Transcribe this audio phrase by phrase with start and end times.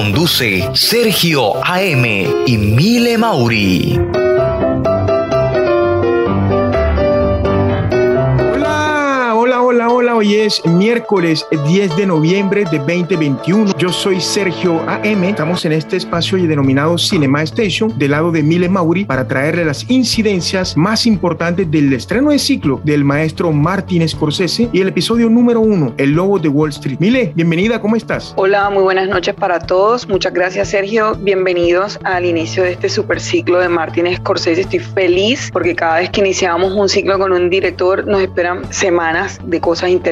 [0.00, 2.06] Conduce Sergio AM
[2.46, 4.29] y Mile Mauri.
[10.20, 13.72] Hoy es miércoles 10 de noviembre de 2021.
[13.78, 15.24] Yo soy Sergio AM.
[15.24, 19.88] Estamos en este espacio denominado Cinema Station del lado de Mile Mauri para traerle las
[19.88, 25.60] incidencias más importantes del estreno de ciclo del maestro Martin Scorsese y el episodio número
[25.60, 26.98] uno, El Lobo de Wall Street.
[27.00, 28.34] Mile, bienvenida, ¿cómo estás?
[28.36, 30.06] Hola, muy buenas noches para todos.
[30.06, 31.14] Muchas gracias, Sergio.
[31.14, 34.60] Bienvenidos al inicio de este super ciclo de Martin Scorsese.
[34.60, 39.40] Estoy feliz porque cada vez que iniciamos un ciclo con un director nos esperan semanas
[39.46, 40.09] de cosas interesantes,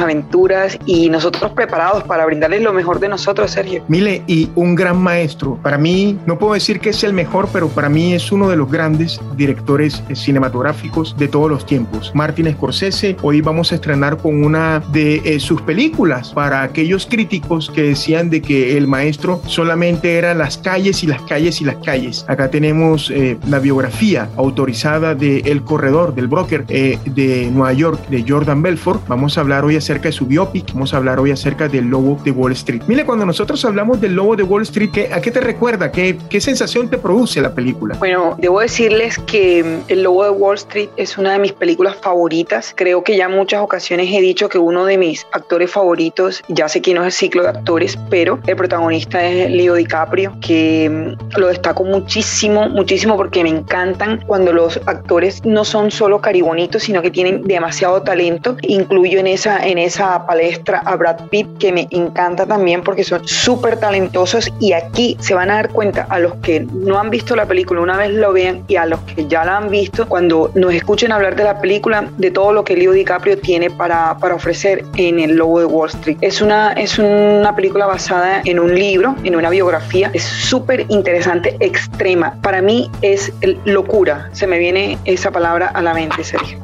[0.00, 3.82] aventuras y nosotros preparados para brindarles lo mejor de nosotros, Sergio.
[3.88, 5.58] Mile, y un gran maestro.
[5.62, 8.56] Para mí, no puedo decir que es el mejor, pero para mí es uno de
[8.56, 12.12] los grandes directores cinematográficos de todos los tiempos.
[12.14, 17.70] Martin Scorsese, hoy vamos a estrenar con una de eh, sus películas para aquellos críticos
[17.70, 21.76] que decían de que el maestro solamente era las calles y las calles y las
[21.76, 22.24] calles.
[22.28, 28.08] Acá tenemos eh, la biografía autorizada de El Corredor, del broker eh, de Nueva York,
[28.08, 29.06] de Jordan Belfort.
[29.08, 32.20] Vamos a hablar hoy acerca de su biopic, vamos a hablar hoy acerca del Lobo
[32.24, 32.82] de Wall Street.
[32.86, 35.92] Mire, cuando nosotros hablamos del Lobo de Wall Street, ¿qué, ¿a qué te recuerda?
[35.92, 37.96] ¿Qué, ¿Qué sensación te produce la película?
[37.98, 41.96] Bueno, debo decirles que mm, El Lobo de Wall Street es una de mis películas
[42.00, 42.72] favoritas.
[42.76, 46.68] Creo que ya en muchas ocasiones he dicho que uno de mis actores favoritos, ya
[46.68, 50.88] sé que no es el ciclo de actores, pero el protagonista es Leo DiCaprio, que
[50.88, 56.82] mm, lo destaco muchísimo, muchísimo porque me encantan cuando los actores no son solo caribonitos,
[56.82, 58.56] sino que tienen demasiado talento.
[58.62, 63.26] Incluyo en esa, en esa palestra a Brad Pitt, que me encanta también porque son
[63.26, 67.36] súper talentosos y aquí se van a dar cuenta a los que no han visto
[67.36, 70.50] la película una vez lo vean y a los que ya la han visto cuando
[70.54, 74.34] nos escuchen hablar de la película de todo lo que Leo DiCaprio tiene para, para
[74.34, 76.16] ofrecer en El Lobo de Wall Street.
[76.20, 81.56] Es una, es una película basada en un libro, en una biografía, es súper interesante,
[81.60, 82.34] extrema.
[82.42, 83.32] Para mí es
[83.64, 86.58] locura, se me viene esa palabra a la mente, Sergio.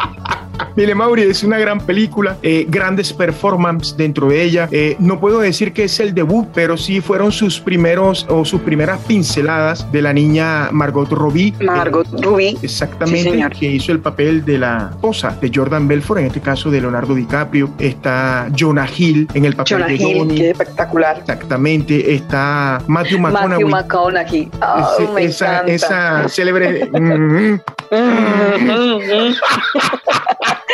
[0.76, 4.68] Mire, Mauri, es una gran película, eh, grandes performances dentro de ella.
[4.70, 8.60] Eh, no puedo decir que es el debut, pero sí fueron sus primeros o sus
[8.60, 11.54] primeras pinceladas de la niña Margot Robbie.
[11.62, 12.58] Margot eh, Robbie.
[12.62, 16.70] Exactamente, Sí, que hizo el papel de la esposa de Jordan Belfort, en este caso
[16.70, 17.70] de Leonardo DiCaprio.
[17.78, 20.44] Está Jonah Hill en el papel Jonah de Hill, Donnie.
[20.44, 21.18] es espectacular.
[21.20, 23.64] Exactamente, está Matthew McConaughey.
[23.64, 24.50] Matthew McConaughey.
[24.60, 25.72] Oh, Ese- me esa, encanta.
[25.72, 26.84] esa célebre.
[26.92, 27.60] mm,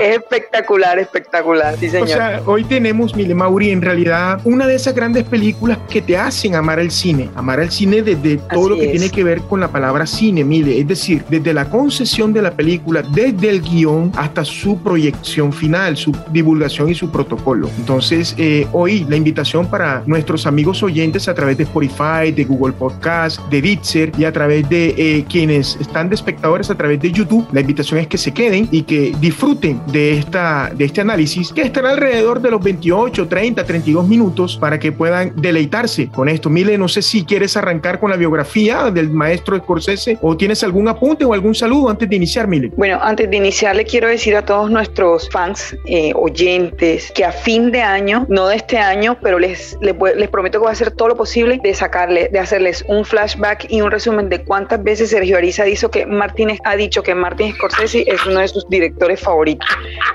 [0.00, 2.08] es espectacular, espectacular, sí O señor.
[2.08, 6.54] sea, hoy tenemos, Mile Mauri, en realidad una de esas grandes películas que te hacen
[6.54, 7.28] amar el cine.
[7.34, 8.90] Amar el cine desde todo Así lo que es.
[8.92, 10.78] tiene que ver con la palabra cine, Mile.
[10.78, 15.96] Es decir, desde la concesión de la película, desde el guion hasta su proyección final,
[15.96, 17.68] su divulgación y su protocolo.
[17.78, 22.72] Entonces, eh, hoy la invitación para nuestros amigos oyentes a través de Spotify, de Google
[22.72, 27.10] Podcast, de Deezer y a través de eh, quienes están de espectadores a través de
[27.12, 31.50] YouTube, la invitación es que se queden y que disfruten de, esta, de este análisis
[31.50, 36.50] que estará alrededor de los 28, 30, 32 minutos para que puedan deleitarse con esto.
[36.50, 40.88] Mile, no sé si quieres arrancar con la biografía del maestro Scorsese o tienes algún
[40.88, 42.70] apunte o algún saludo antes de iniciar, Mile.
[42.76, 47.32] Bueno, antes de iniciar, le quiero decir a todos nuestros fans, eh, oyentes, que a
[47.32, 50.90] fin de año, no de este año, pero les, les, prometo que voy a hacer
[50.90, 55.10] todo lo posible de sacarle, de hacerles un flashback y un resumen de cuántas veces
[55.10, 59.18] Sergio Ariza dicho que Martínez ha dicho que Martin Scorsese es uno de sus directores
[59.18, 59.29] favoritos.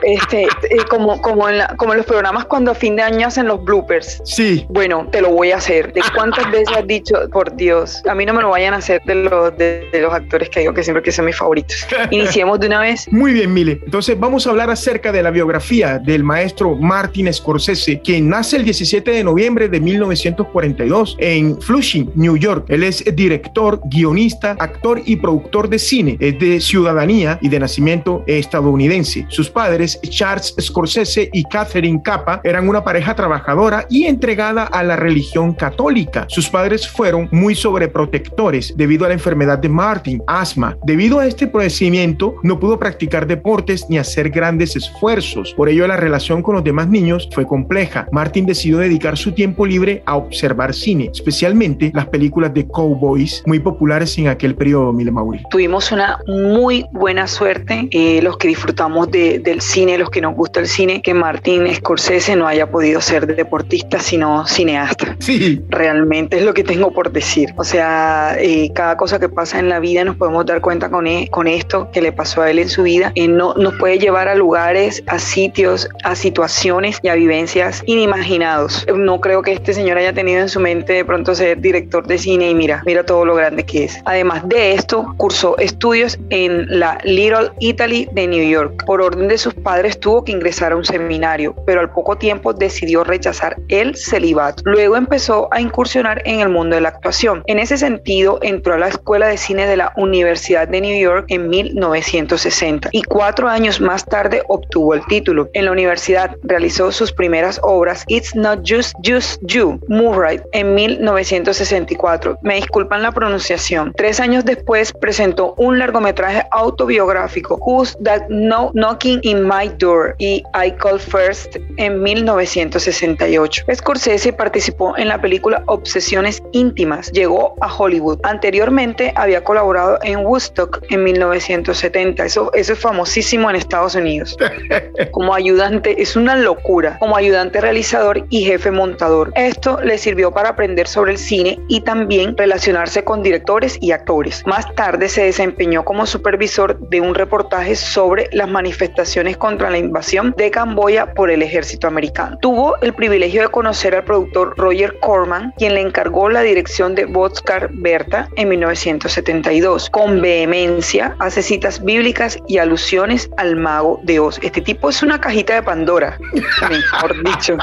[0.03, 0.47] Este, eh,
[0.89, 3.63] como, como, en la- como en los programas cuando a fin de año hacen los
[3.63, 4.21] bloopers.
[4.25, 4.65] Sí.
[4.69, 5.93] Bueno, te lo voy a hacer.
[5.93, 9.01] ¿De cuántas veces has dicho, por Dios, a mí no me lo vayan a hacer
[9.05, 11.75] de los, de, de los actores que digo que siempre que son mis favoritos?
[12.11, 13.11] Iniciemos de una vez.
[13.11, 13.79] Muy bien, Mile.
[13.85, 18.63] Entonces vamos a hablar acerca de la biografía del maestro Martin Scorsese, quien nace el
[18.65, 22.65] 17 de noviembre de 1942 en Flushing, New York.
[22.69, 26.17] Él es director, guionista, actor y productor de cine.
[26.19, 29.04] Es de ciudadanía y de nacimiento estadounidense.
[29.29, 34.95] Sus padres, Charles Scorsese y Catherine Capa, eran una pareja trabajadora y entregada a la
[34.95, 36.25] religión católica.
[36.27, 40.77] Sus padres fueron muy sobreprotectores debido a la enfermedad de Martin, asma.
[40.83, 45.53] Debido a este padecimiento, no pudo practicar deportes ni hacer grandes esfuerzos.
[45.53, 48.07] Por ello, la relación con los demás niños fue compleja.
[48.11, 53.59] Martin decidió dedicar su tiempo libre a observar cine, especialmente las películas de cowboys muy
[53.59, 55.43] populares en aquel periodo, Mile Mauri.
[55.49, 60.33] Tuvimos una muy buena suerte, eh, los que disfrutamos de- del cine, los que nos
[60.35, 65.15] gusta el cine, que Martin Scorsese no haya podido ser deportista, sino cineasta.
[65.19, 65.61] Sí.
[65.69, 67.53] Realmente es lo que tengo por decir.
[67.57, 71.07] O sea, eh, cada cosa que pasa en la vida nos podemos dar cuenta con,
[71.07, 73.11] e- con esto que le pasó a él en su vida.
[73.15, 78.85] Eh, no, nos puede llevar a lugares, a sitios, a situaciones y a vivencias inimaginados.
[78.95, 82.17] No creo que este señor haya tenido en su mente de pronto ser director de
[82.17, 83.97] cine y mira, mira todo lo grande que es.
[84.05, 88.83] Además de esto, cursó estudios en la Little Italy de New York.
[88.85, 92.53] Por orden de sus padres tuvo que ingresar a un seminario, pero al poco tiempo
[92.53, 94.63] decidió rechazar el celibato.
[94.65, 97.43] Luego empezó a incursionar en el mundo de la actuación.
[97.47, 101.25] En ese sentido, entró a la Escuela de Cine de la Universidad de New York
[101.29, 105.49] en 1960 y cuatro años más tarde obtuvo el título.
[105.53, 112.39] En la universidad realizó sus primeras obras It's Not Just Just You, Murray, en 1964.
[112.41, 113.93] Me disculpan la pronunciación.
[113.95, 120.43] Tres años después presentó un largometraje autobiográfico Who's That No Knocking in My Door y
[120.53, 123.63] I Call First en 1968.
[123.73, 127.09] Scorsese participó en la película Obsesiones íntimas.
[127.13, 128.19] Llegó a Hollywood.
[128.23, 132.25] Anteriormente había colaborado en Woodstock en 1970.
[132.25, 134.37] Eso, eso es famosísimo en Estados Unidos.
[135.11, 136.97] Como ayudante, es una locura.
[136.99, 139.31] Como ayudante realizador y jefe montador.
[139.35, 144.45] Esto le sirvió para aprender sobre el cine y también relacionarse con directores y actores.
[144.45, 150.33] Más tarde se desempeñó como supervisor de un reportaje sobre las manifestaciones contra la invasión
[150.37, 152.37] de Camboya por el ejército americano.
[152.41, 157.03] Tuvo el privilegio de conocer al productor Roger Corman, quien le encargó la dirección de
[157.03, 159.89] Botscar Berta en 1972.
[159.89, 164.39] Con vehemencia hace citas bíblicas y alusiones al mago de Oz.
[164.41, 167.57] Este tipo es una cajita de Pandora, mejor dicho.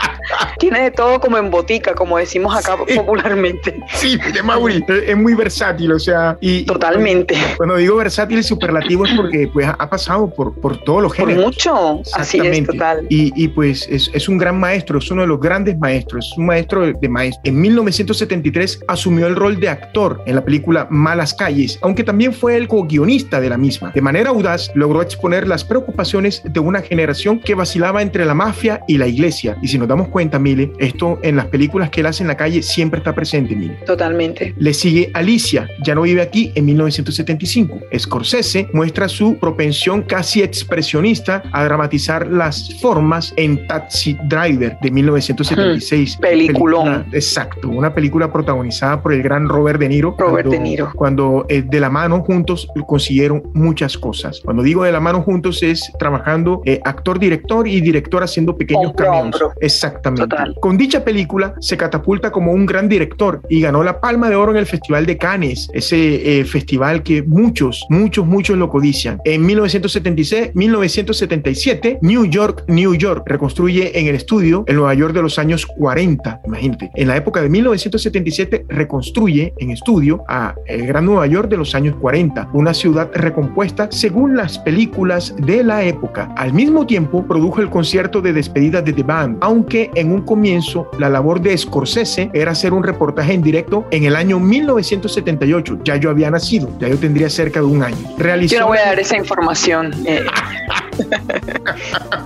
[0.59, 3.81] Tiene de todo como en botica, como decimos acá popularmente.
[3.95, 4.85] Sí, Mile Mauri.
[4.89, 7.35] Es es muy versátil, o sea, y Totalmente.
[7.57, 11.29] cuando digo versátil y superlativo es porque pues ha pasado por, por todos los Por
[11.29, 11.47] géneros.
[11.47, 12.03] mucho.
[12.15, 13.07] Así es, total.
[13.09, 16.39] Y, y, pues es, es un gran maestro, es uno de los grandes maestros, es
[16.39, 17.43] un maestro de, de maestros.
[17.45, 22.57] En 1973 asumió el rol de actor en la película Malas Calles, aunque también fue
[22.57, 23.91] el co-guionista de la misma.
[23.95, 28.81] De manera audaz logró exponer las preocupaciones de una generación que vacilaba entre la mafia
[28.89, 29.57] y la iglesia.
[29.63, 32.37] Y si nos damos cuenta, Mile, esto en las películas que él hace en la
[32.37, 33.79] calle siempre está presente, Mile.
[33.87, 34.55] Totalmente.
[34.59, 37.81] Le sigue Alicia, ya no vive aquí en 1975.
[37.99, 46.17] Scorsese muestra su propensión casi expresionista a dramatizar las formas en Taxi Driver de 1976.
[46.17, 46.85] Hmm, peliculón.
[46.85, 50.15] Película- exacto, una película protagonizada por el gran Robert De Niro.
[50.19, 50.93] Robert cuando, De Niro.
[50.95, 54.41] Cuando eh, de la mano juntos consiguieron muchas cosas.
[54.45, 58.87] Cuando digo de la mano juntos es trabajando eh, actor, director y director haciendo pequeños
[58.91, 59.23] Hombro cameos.
[59.25, 59.53] hombro.
[59.61, 60.23] Exactamente.
[60.29, 60.55] Total.
[60.61, 64.53] Con dicha película se catapulta como un gran director y ganó la Palma de Oro
[64.53, 69.21] en el Festival de Cannes, ese eh, festival que muchos, muchos, muchos lo codician.
[69.25, 75.23] En 1976, 1977, New York, New York reconstruye en el estudio el Nueva York de
[75.23, 76.91] los años 40, imagínate.
[76.95, 81.75] En la época de 1977 reconstruye en estudio a el Gran Nueva York de los
[81.75, 86.33] años 40, una ciudad recompuesta según las películas de la época.
[86.37, 90.89] Al mismo tiempo produjo el concierto de despedida de The Band, aunque en un comienzo
[90.99, 95.81] la labor de Scorsese era hacer un reportaje en directo en el año 1978.
[95.85, 97.97] Ya yo había nacido, ya yo tendría cerca de un año.
[98.17, 99.93] Realizó Yo no voy a dar esa información.
[100.07, 100.21] eh,
[100.53, 100.92] ha ha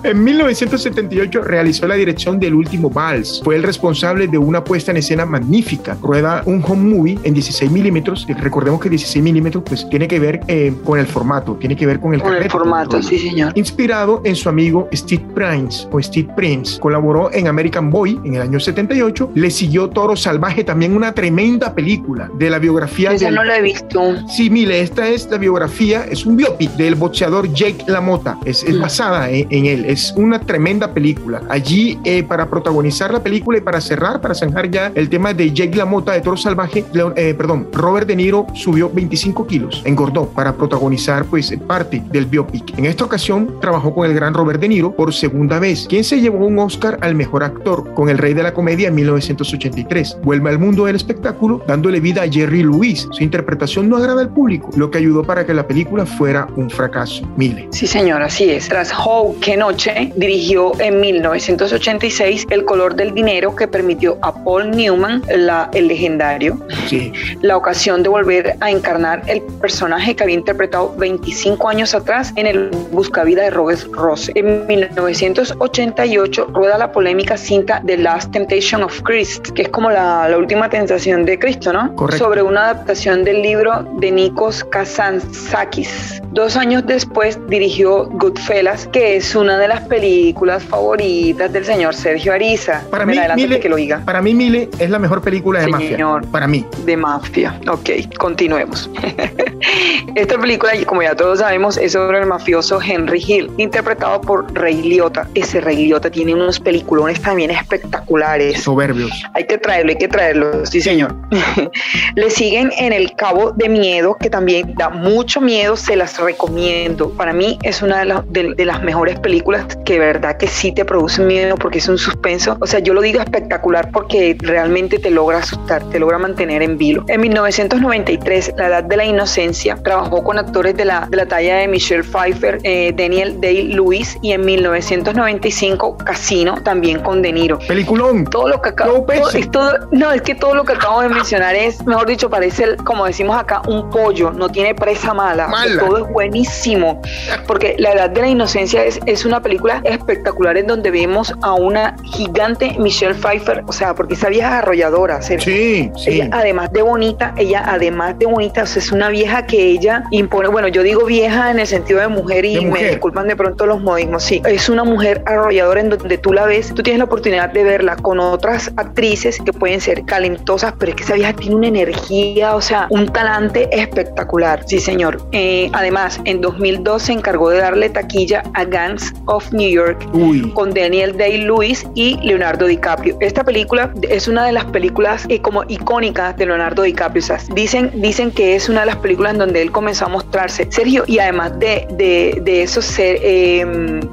[0.03, 3.41] En 1978 realizó la dirección del último Vals.
[3.45, 5.97] Fue el responsable de una puesta en escena magnífica.
[6.03, 8.27] Rueda un home movie en 16 milímetros.
[8.41, 12.01] Recordemos que 16 milímetros pues tiene que ver eh, con el formato, tiene que ver
[12.01, 13.53] con el con el formato, sí, señor.
[13.57, 16.79] Inspirado en su amigo Steve Prince o Steve Prince.
[16.81, 19.31] Colaboró en American Boy en el año 78.
[19.35, 23.59] Le siguió Toro Salvaje, también una tremenda película de la biografía Esa del- no la
[23.59, 24.15] he visto.
[24.29, 28.39] Sí, mire, esta es la biografía, es un biopic del boxeador Jake LaMotta.
[28.45, 29.85] Es es, basada en, él.
[29.85, 31.43] Es una tremenda película.
[31.49, 35.53] Allí, eh, para protagonizar la película y para cerrar, para zanjar ya el tema de
[35.53, 36.85] Jake LaMotta de Toro Salvaje,
[37.17, 42.79] eh, perdón, Robert De Niro subió 25 kilos, engordó para protagonizar pues parte del biopic.
[42.79, 46.21] En esta ocasión trabajó con el gran Robert De Niro por segunda vez, quien se
[46.21, 50.19] llevó un Oscar al mejor actor con El Rey de la Comedia en 1983.
[50.23, 53.09] Vuelve al mundo del espectáculo dándole vida a Jerry Lewis.
[53.11, 56.71] Su interpretación no agrada al público, lo que ayudó para que la película fuera un
[56.71, 57.27] fracaso.
[57.37, 57.69] Mile.
[57.71, 63.67] Sí, señor, así Tras How, que noche, dirigió en 1986 El color del dinero que
[63.67, 67.13] permitió a Paul Newman, la, el legendario, Sí.
[67.43, 72.47] la ocasión de volver a encarnar el personaje que había interpretado 25 años atrás en
[72.47, 74.31] el Buscavida de Robert Ross.
[74.37, 80.29] En 1988 rueda la polémica cinta The Last Temptation of Christ, que es como la,
[80.29, 81.93] la última tentación de Cristo, ¿no?
[81.97, 82.25] Correcto.
[82.25, 86.23] Sobre una adaptación del libro de Nikos Kazantzakis.
[86.33, 88.05] Dos años después dirigió
[88.41, 92.83] Goodfellas, que es una de las películas favoritas del señor Sergio Ariza.
[92.91, 94.03] Para Me mí, Mile, que lo diga.
[94.05, 95.91] para mí, Mile es la mejor película de mafia.
[95.93, 96.27] Señor.
[96.31, 96.67] Para mí.
[96.85, 97.59] de mafia.
[97.71, 97.89] Ok,
[98.19, 98.91] continuemos.
[100.15, 104.83] Esta película, como ya todos sabemos, es sobre el mafioso Henry Hill, interpretado por Ray
[104.83, 105.27] Liotta.
[105.35, 108.63] Ese Ray Liotta tiene unos peliculones también espectaculares.
[108.63, 109.11] Soberbios.
[109.35, 111.15] Hay que traerlo, hay que traerlo, sí señor.
[112.17, 117.11] Le siguen en el Cabo de Miedo, que también da mucho miedo, se las recomiendo.
[117.11, 120.73] Para mí es una de, las- de- de las mejores películas que verdad que sí
[120.73, 122.57] te produce miedo porque es un suspenso.
[122.61, 126.77] O sea, yo lo digo espectacular porque realmente te logra asustar, te logra mantener en
[126.79, 127.05] vilo.
[127.09, 131.57] En 1993, La Edad de la Inocencia, trabajó con actores de la, de la talla
[131.57, 138.25] de Michelle Pfeiffer, eh, Daniel Day-Lewis y en 1995 Casino, también con De Niro Peliculón.
[138.27, 141.09] todo lo que acabo todo- es todo- no es que todo lo que acabo de
[141.09, 145.49] mencionar es mejor dicho parece el- como decimos acá un pollo no tiene presa mala,
[145.49, 145.83] Mala.
[145.87, 147.01] todo es buenísimo
[147.47, 151.55] porque la edad de la inocencia es, es una película espectacular en donde vemos a
[151.55, 155.23] una gigante Michelle Pfeiffer o sea porque esa vieja es arrolladora.
[155.23, 155.91] Sí, sí.
[156.07, 160.05] Ella, además de bonita, ella además de bonita, o sea, es una vieja que ella
[160.11, 163.37] impone, bueno, yo digo vieja en el sentido de mujer y De me disculpan de
[163.37, 166.99] pronto los modismos, sí, es una mujer arrolladora en donde tú la ves, tú tienes
[166.99, 171.15] la oportunidad de verla con otras actrices que pueden ser calentosas, pero es que esa
[171.15, 175.21] vieja tiene una energía, o sea, un talante espectacular, sí señor.
[175.33, 180.51] Eh, además, en 2002 se encargó de darle taquilla a Gangs of New York, Uy.
[180.55, 183.17] con Daniel Day-Lewis y Leonardo DiCaprio.
[183.21, 187.23] Esta película es una de las películas eh, como icónicas de Leonardo DiCaprio.
[187.23, 190.09] O sea, dicen, dicen que es una de las películas en donde él comenzó a
[190.09, 190.67] mostrarse.
[190.71, 193.65] Sergio, y además de, de, de eso, ser, eh,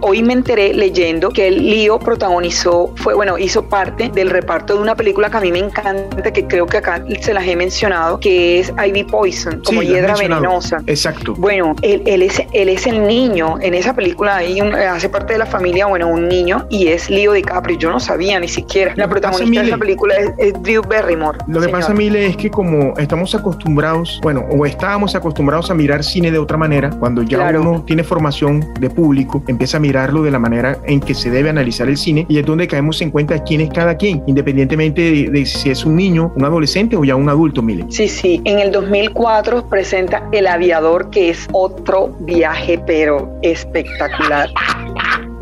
[0.01, 4.81] hoy me enteré leyendo que el lío protagonizó, fue, bueno, hizo parte del reparto de
[4.81, 8.19] una película que a mí me encanta, que creo que acá se las he mencionado,
[8.19, 10.81] que es Ivy Poison, como Sí, hiedra venenosa.
[10.87, 11.35] Exacto.
[11.37, 13.57] Bueno, él, él es, él es el niño.
[13.61, 17.09] En esa película hay un- hace parte de la familia, bueno, un niño y es
[17.09, 17.77] Leo DiCaprio.
[17.77, 18.93] Yo no sabía ni siquiera.
[18.95, 21.37] La protagonista de esa película es, es Drew Barrymore.
[21.47, 21.79] Lo que señor.
[21.79, 26.37] pasa, Mile, es que como estamos acostumbrados, bueno, o estábamos acostumbrados a mirar cine de
[26.39, 27.61] otra manera, cuando ya Claro.
[27.61, 31.49] uno tiene formación de público, empieza a mirarlo de la manera en que se debe
[31.49, 35.29] analizar el cine y es donde caemos en cuenta quién es cada quien, independientemente de,
[35.29, 37.85] de si es un niño, un adolescente o ya un adulto, Mile.
[37.89, 38.41] Sí, sí.
[38.45, 43.31] En el 2004 presenta El Aviador, que es otro viaje, pero
[43.63, 44.49] espectacular.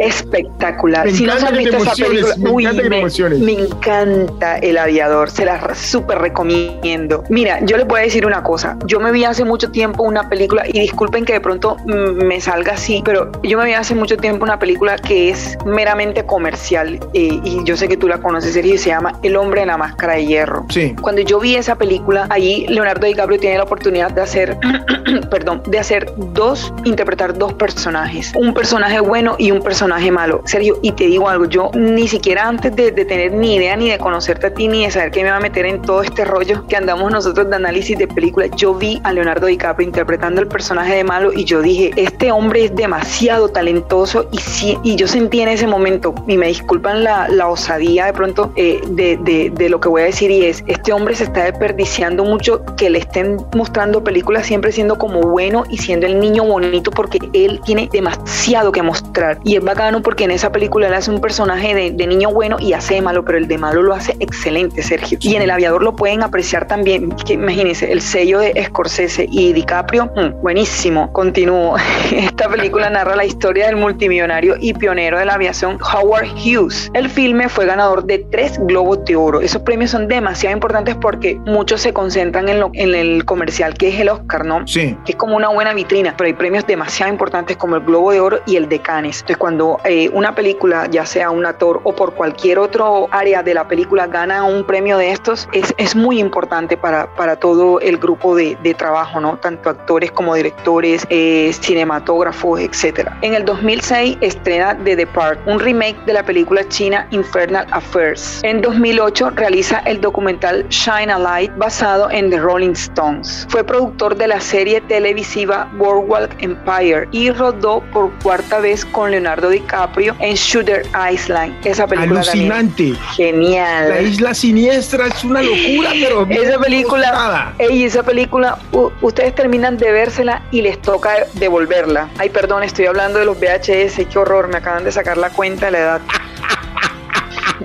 [0.02, 1.06] Espectacular.
[1.06, 5.30] Me si no han visto esa película, me uy, encanta me, encanta El Aviador.
[5.30, 7.24] Se la súper recomiendo.
[7.30, 8.78] Mira, yo les voy a decir una cosa.
[8.88, 12.74] Yo me vi hace mucho tiempo una película, y disculpen que de pronto me salga
[12.74, 17.40] así, pero yo me vi hace mucho tiempo una película que es meramente comercial, eh,
[17.44, 19.78] y yo sé que tú la conoces, Sergio, y se llama El hombre en la
[19.78, 20.66] máscara de hierro.
[20.70, 20.96] Sí.
[21.00, 24.58] Cuando yo vi esa película, ahí Leonardo DiCaprio tiene la oportunidad de hacer,
[25.30, 30.42] perdón, de hacer dos, interpretar dos personajes, un personaje bueno y un personaje malo.
[30.46, 33.98] Sergio, y te digo algo, yo ni siquiera antes de, tener ni idea ni de
[33.98, 36.66] conocerte a ti ni de saber que me va a meter en todo este rollo
[36.68, 40.96] que andamos nosotros de análisis de películas, yo vi a Leonardo DiCaprio interpretando el personaje
[40.96, 45.42] de malo y yo dije, este hombre es demasiado talentoso y, sí, y yo sentí
[45.42, 50.04] en ese momento, y me disculpan la, osadía de pronto eh, de lo que voy
[50.04, 54.46] a decir y es, este hombre se está desperdiciando mucho que le estén mostrando películas
[54.46, 59.40] siempre siendo como bueno y siendo el niño bonito porque él tiene demasiado que mostrar
[59.44, 62.32] y es bacán bacano porque en esa película él hace un personaje de, de niño
[62.32, 65.18] bueno y hace de malo, pero el de malo lo hace excelente, Sergio.
[65.22, 67.12] Y en El Aviador lo pueden apreciar también.
[67.12, 71.12] Que imagínense, el sello de Scorsese y DiCaprio, mm, buenísimo.
[71.14, 71.76] Continúo.
[72.12, 76.90] Esta película narra la historia del multimillonario y pionero de la aviación Howard Hughes.
[76.94, 79.42] El filme fue ganador de tres Globos de Oro.
[79.42, 83.90] Esos premios son demasiado importantes porque muchos se concentran en, lo, en el comercial que
[83.90, 84.68] es el Oscar, ¿no?
[84.68, 84.98] Sí.
[85.06, 88.20] Que es como una buena vitrina, pero hay premios demasiado importantes como el Globo de
[88.20, 89.18] Oro y el de Cannes.
[89.22, 93.54] Entonces, cuando eh, una película, ya sea un actor o por cualquier otro área de
[93.54, 97.98] la película, gana un premio de estos, es, es muy importante para, para todo el
[97.98, 99.38] grupo de, de trabajo, ¿no?
[99.38, 103.10] Tanto actores como directores, eh, cinematógrafos, etc.
[103.22, 108.42] En el 2006 estrena The Depart, un remake de la película china Infernal Affairs.
[108.44, 113.48] En 2008 realiza el documental Shine a Light basado en The Rolling Stones.
[113.50, 119.51] Fue productor de la serie televisiva Boardwalk Empire y rodó por cuarta vez con Leonardo
[119.52, 121.56] DiCaprio en Shooter Island.
[121.66, 122.94] Esa película también- Alucinante.
[123.16, 123.90] Genial.
[123.90, 126.28] La isla siniestra es una locura, pero.
[126.30, 128.58] Esa película, ey, esa película,
[129.02, 132.10] ustedes terminan de vérsela y les toca devolverla.
[132.18, 135.68] Ay, perdón, estoy hablando de los VHS, qué horror, me acaban de sacar la cuenta
[135.68, 136.02] de la edad.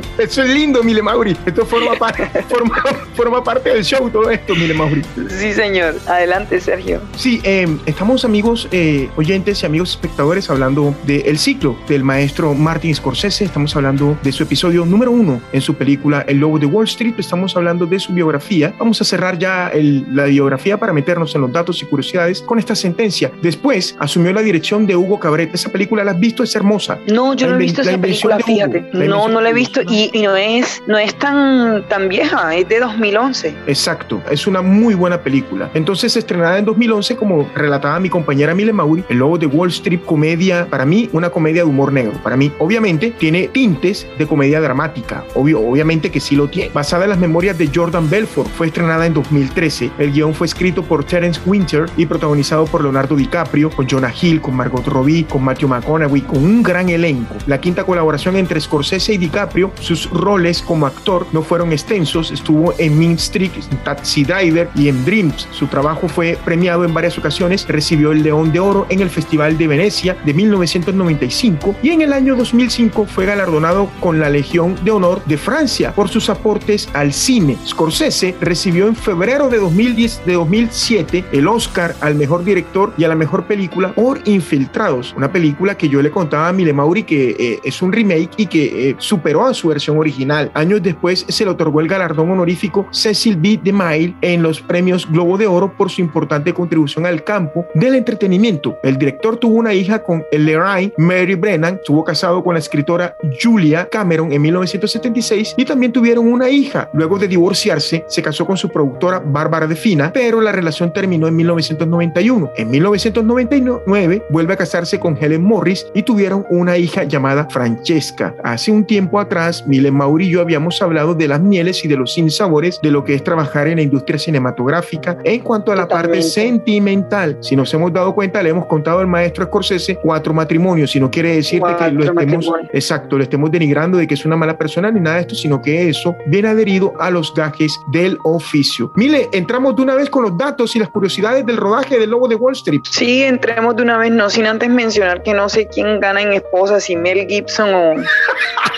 [0.19, 1.37] Eso es lindo, Mile Mauri.
[1.47, 2.83] Esto forma, parte forma,
[3.15, 5.03] forma parte del show, todo esto, Mile Mauri.
[5.29, 5.95] Sí, señor.
[6.07, 7.00] Adelante, Sergio.
[7.17, 12.95] Sí, eh, estamos amigos eh, oyentes y amigos espectadores hablando del ciclo del maestro Martin
[12.95, 13.45] Scorsese.
[13.45, 17.15] Estamos hablando de su episodio número uno en su película El Lobo de Wall Street.
[17.19, 18.75] Estamos hablando de su biografía.
[18.79, 22.59] Vamos a cerrar ya el- la biografía para meternos en los datos y curiosidades con
[22.59, 23.31] esta sentencia.
[23.43, 25.55] Después asumió la dirección de Hugo Cabret.
[25.55, 26.99] Esa película la has visto, es hermosa.
[27.12, 28.53] No, yo La no he visto la esa película, de Hugo.
[28.55, 28.91] fíjate.
[29.09, 32.55] No, no la he de visto y, y no es no es tan tan vieja,
[32.55, 33.55] es de 2011.
[33.66, 35.71] Exacto, es una muy buena película.
[35.75, 40.00] Entonces, estrenada en 2011, como relataba mi compañera Mile Mauri, El Lobo de Wall Street,
[40.05, 42.12] comedia, para mí, una comedia de humor negro.
[42.23, 45.25] Para mí, obviamente, tiene tintes de comedia dramática.
[45.35, 46.71] Obvio, obviamente que sí lo tiene.
[46.73, 49.90] Basada en las memorias de Jordan Belfort, fue estrenada en 2013.
[49.99, 54.40] El guion fue escrito por Terence Winter y protagonizado por Leonardo DiCaprio, con Jonah Hill,
[54.40, 57.35] con Margot Robbie, con Matthew McConaughey, con un gran elenco.
[57.47, 62.30] La quinta colaboración entre Scorsese y DiCaprio, sus roles como actor no fueron extensos.
[62.30, 65.49] Estuvo en Mean Street, en Taxi Driver y en Dreams.
[65.50, 67.66] Su trabajo fue premiado en varias ocasiones.
[67.68, 72.12] Recibió el León de Oro en el Festival de Venecia de 1995 y en el
[72.12, 77.12] año 2005 fue galardonado con la Legión de Honor de Francia por sus aportes al
[77.12, 77.56] cine.
[77.67, 83.08] Scorsese recibió en febrero de 2010 de 2007 el Oscar al mejor director y a
[83.08, 87.36] la mejor película por Infiltrados, una película que yo le contaba a Mile Mauri que
[87.39, 90.50] eh, es un remake y que eh, superó a su versión original.
[90.54, 93.58] Años después se le otorgó el galardón honorífico Cecil B.
[93.62, 98.76] DeMille en los premios Globo de Oro por su importante contribución al campo del entretenimiento.
[98.82, 103.88] El director tuvo una hija con Lorraine Mary Brennan, estuvo casado con la escritora Julia
[103.90, 106.88] Cameron en 1976 y también tuvieron una hija.
[106.92, 111.28] Luego de divorciarse, se casó con su productora Bárbara De Fina, pero la relación terminó
[111.28, 112.52] en 1991.
[112.56, 118.34] En 1999 vuelve a casarse con Helen Morris y tuvieron una hija llamada Francesca.
[118.42, 121.97] Hace un tiempo atrás, Mile Mauri y yo habíamos hablado de las mieles y de
[121.97, 125.87] los sinsabores de lo que es trabajar en la industria cinematográfica en cuanto a la
[125.87, 127.39] parte sentimental.
[127.41, 131.11] Si nos hemos dado cuenta, le hemos contado al maestro Scorsese cuatro matrimonios y no
[131.11, 134.56] quiere decir de que lo estemos, exacto, lo estemos denigrando de que es una mala
[134.59, 138.93] persona ni nada de esto, sino que eso viene adherido a los gajes del oficio.
[138.97, 142.28] Mile, entramos de una vez con los datos y las curiosidades del rodaje del Lobo
[142.28, 142.80] de Wall Street.
[142.91, 146.32] Sí, entremos de una vez, no sin antes mencionar que no sé quién gana en
[146.32, 147.95] esposa, si Mel Gibson o,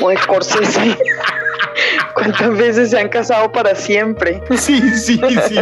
[0.00, 0.96] o Scorsese sí.
[2.18, 4.42] ¿Cuántas veces se han casado para siempre?
[4.58, 5.56] Sí, sí, sí.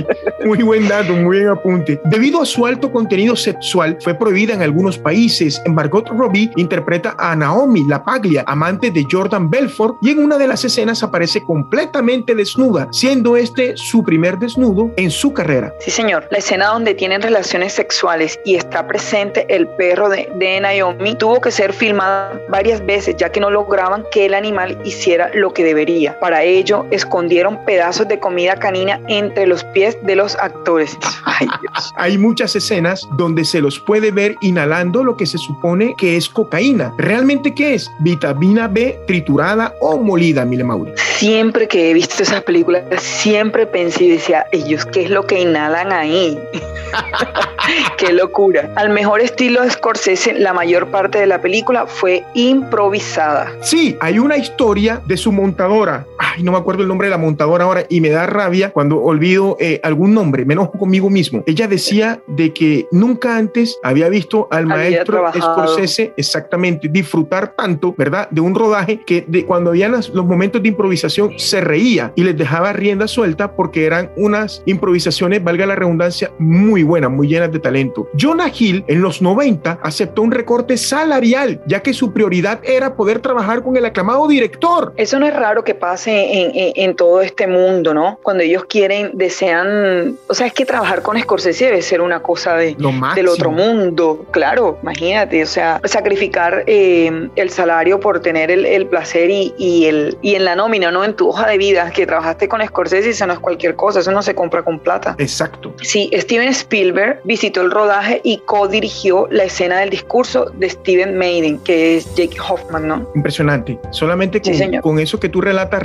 [0.44, 2.00] Muy buen dato, muy buen apunte.
[2.04, 5.62] Debido a su alto contenido sexual, fue prohibida en algunos países.
[5.66, 10.48] Margot Robbie interpreta a Naomi La Paglia, amante de Jordan Belfort, y en una de
[10.48, 15.74] las escenas aparece completamente desnuda, siendo este su primer desnudo en su carrera.
[15.80, 16.26] Sí, señor.
[16.30, 21.40] La escena donde tienen relaciones sexuales y está presente el perro de, de Naomi tuvo
[21.40, 25.64] que ser filmada varias veces, ya que no lograban que el animal hiciera lo que
[25.64, 26.18] debería.
[26.18, 30.96] Para ello, escondieron pedazos de comida canina entre los pies de los actores.
[31.24, 31.92] Ay, Dios.
[31.96, 36.28] Hay muchas escenas donde se los puede ver inhalando lo que se supone que es
[36.28, 36.92] cocaína.
[36.98, 37.90] ¿Realmente qué es?
[38.00, 40.92] Vitamina B triturada o molida, Mile Mauri.
[41.16, 45.40] Siempre que he visto esas películas, siempre pensé y decía, ellos, ¿qué es lo que
[45.40, 46.38] inhalan ahí?
[47.98, 48.70] Qué locura.
[48.76, 53.52] Al mejor estilo Scorsese, la mayor parte de la película fue improvisada.
[53.60, 56.06] Sí, hay una historia de su montadora.
[56.18, 58.70] Ay, ay, no me acuerdo el nombre de la montadora ahora y me da rabia
[58.70, 61.42] cuando olvido eh, algún nombre, me enojo conmigo mismo.
[61.46, 65.66] Ella decía de que nunca antes había visto al Había maestro trabajado.
[65.66, 68.28] Scorsese exactamente disfrutar tanto, ¿verdad?
[68.30, 72.22] De un rodaje que de, cuando había las- los momentos de improvisación se reía y
[72.24, 77.52] les dejaba rienda suelta porque eran unas improvisaciones, valga la redundancia, muy buenas, muy llenas
[77.52, 78.08] de talento.
[78.18, 83.20] Jonah Hill en los 90 aceptó un recorte salarial, ya que su prioridad era poder
[83.20, 84.92] trabajar con el aclamado director.
[84.96, 88.18] Eso no es raro que pase en, en- en todo este mundo, ¿no?
[88.22, 92.56] Cuando ellos quieren, desean, o sea, es que trabajar con Scorsese debe ser una cosa
[92.56, 98.50] de, Lo del otro mundo, claro, imagínate, o sea, sacrificar eh, el salario por tener
[98.50, 101.04] el, el placer y, y el, y en la nómina, ¿no?
[101.04, 104.12] En tu hoja de vida, que trabajaste con Scorsese, eso no es cualquier cosa, eso
[104.12, 105.14] no se compra con plata.
[105.18, 105.72] Exacto.
[105.82, 111.58] Sí, Steven Spielberg visitó el rodaje y co-dirigió la escena del discurso de Steven Maiden,
[111.58, 113.10] que es Jake Hoffman, ¿no?
[113.14, 113.78] Impresionante.
[113.90, 114.82] Solamente Sí, con, señor.
[114.82, 115.82] con eso que tú relatas,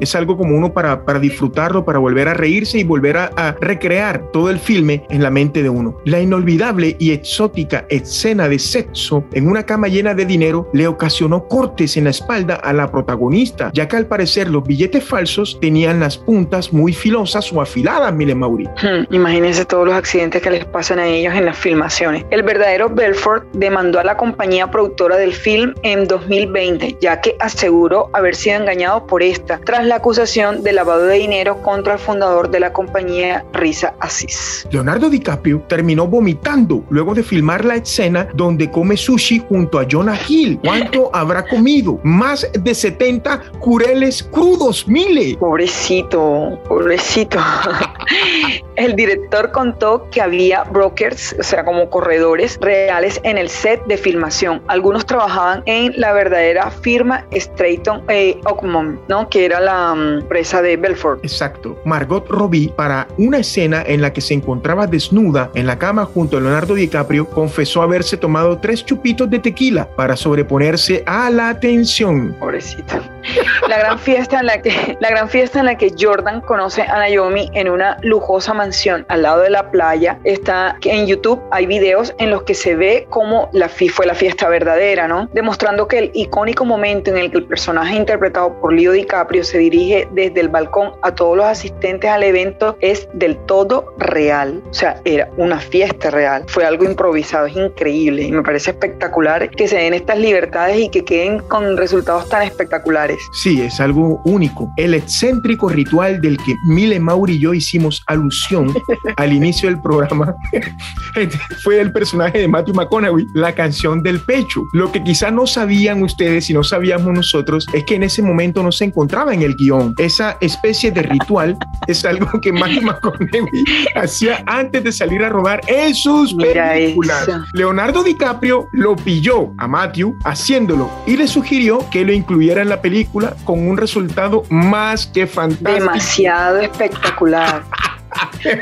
[0.00, 4.30] es algo como uno para, para disfrutarlo, para volver a reírse y volver a, recrear
[4.32, 5.96] todo el filme en la mente de uno.
[6.04, 11.46] La inolvidable y exótica escena de sexo en una cama llena de dinero le ocasionó
[11.48, 16.00] cortes en la espalda a la protagonista, ya que al parecer los billetes falsos tenían
[16.00, 18.64] las puntas muy filosas o afiladas, Mile Mauri.
[18.64, 22.24] Hmm, imagínense todos los accidentes que les pasan a ellos en las filmaciones.
[22.30, 28.10] El verdadero Belfort demandó a la compañía productora del film en 2020, ya que aseguró
[28.12, 32.60] haber sido engañado por tras la acusación de lavado de dinero contra el fundador de
[32.60, 34.66] la compañía, Risa Assis.
[34.70, 40.18] Leonardo DiCaprio terminó vomitando luego de filmar la escena donde come sushi junto a Jonah
[40.28, 40.58] Hill.
[40.64, 41.98] ¿Cuánto habrá comido?
[42.02, 45.36] Más de 70 cureles crudos, mile.
[45.38, 47.38] Pobrecito, pobrecito.
[48.76, 53.96] El director contó que había brokers, o sea, como corredores reales en el set de
[53.96, 54.62] filmación.
[54.66, 59.28] Algunos trabajaban en la verdadera firma Strayton eh, Oakmont, ¿no?
[59.34, 61.24] Que era la mm, empresa de Belfort.
[61.24, 61.76] Exacto.
[61.84, 66.36] Margot Robbie, para una escena en la que se encontraba desnuda en la cama junto
[66.36, 72.36] a Leonardo DiCaprio, confesó haberse tomado tres chupitos de tequila para sobreponerse a la tensión.
[72.38, 72.94] Pobrecito.
[73.68, 76.98] La gran fiesta en la que la gran fiesta en la que Jordan conoce a
[76.98, 81.40] Naomi en una lujosa mansión al lado de la playa está en YouTube.
[81.50, 85.30] Hay videos en los que se ve cómo la fi- fue la fiesta verdadera, ¿no?
[85.32, 89.58] Demostrando que el icónico momento en el que el personaje interpretado por Leo DiCaprio se
[89.58, 94.62] dirige desde el balcón a todos los asistentes al evento es del todo real.
[94.70, 96.44] O sea, era una fiesta real.
[96.48, 100.88] Fue algo improvisado, es increíble y me parece espectacular que se den estas libertades y
[100.88, 103.18] que queden con resultados tan espectaculares.
[103.32, 104.70] Sí, es algo único.
[104.76, 108.72] El excéntrico ritual del que Mile Mauri y yo hicimos alusión
[109.16, 110.34] al inicio del programa
[111.62, 114.62] fue el personaje de Matthew McConaughey, la canción del pecho.
[114.72, 118.62] Lo que quizá no sabían ustedes y no sabíamos nosotros es que en ese momento
[118.62, 119.94] no se encontraba en el guion.
[119.98, 125.60] Esa especie de ritual es algo que Matthew McConaughey hacía antes de salir a rodar
[125.68, 127.22] en sus Mira películas.
[127.22, 127.44] eso.
[127.52, 132.82] Leonardo DiCaprio lo pilló a Matthew haciéndolo y le sugirió que lo incluyera en la
[132.82, 135.72] película con un resultado más que fantástico.
[135.72, 137.62] Demasiado espectacular.